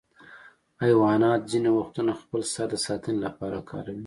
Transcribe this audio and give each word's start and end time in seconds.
حیوانات 0.83 1.41
ځینې 1.51 1.69
وختونه 1.79 2.11
خپل 2.21 2.41
سر 2.53 2.67
د 2.71 2.75
ساتنې 2.85 3.19
لپاره 3.25 3.57
کاروي. 3.69 3.99